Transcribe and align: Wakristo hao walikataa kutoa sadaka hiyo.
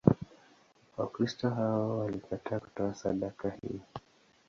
Wakristo 0.97 1.49
hao 1.49 1.97
walikataa 1.99 2.59
kutoa 2.59 2.93
sadaka 2.93 3.49
hiyo. 3.49 3.79